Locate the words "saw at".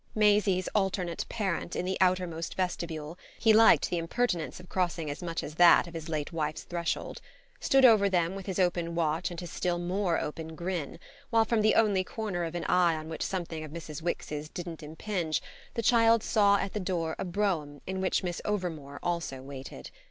16.23-16.73